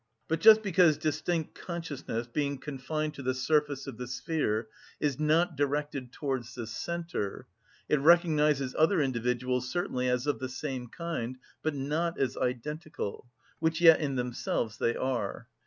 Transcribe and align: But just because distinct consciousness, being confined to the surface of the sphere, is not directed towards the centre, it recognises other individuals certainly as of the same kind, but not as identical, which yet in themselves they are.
But 0.27 0.39
just 0.41 0.63
because 0.63 0.97
distinct 0.97 1.53
consciousness, 1.53 2.25
being 2.25 2.57
confined 2.57 3.13
to 3.13 3.21
the 3.21 3.35
surface 3.35 3.85
of 3.85 3.97
the 3.99 4.07
sphere, 4.07 4.67
is 4.99 5.19
not 5.19 5.55
directed 5.55 6.11
towards 6.11 6.55
the 6.55 6.65
centre, 6.65 7.45
it 7.87 7.99
recognises 7.99 8.73
other 8.79 8.99
individuals 8.99 9.69
certainly 9.69 10.09
as 10.09 10.25
of 10.25 10.39
the 10.39 10.49
same 10.49 10.87
kind, 10.87 11.37
but 11.61 11.75
not 11.75 12.19
as 12.19 12.35
identical, 12.35 13.27
which 13.59 13.79
yet 13.79 14.01
in 14.01 14.15
themselves 14.15 14.79
they 14.79 14.95
are. 14.95 15.47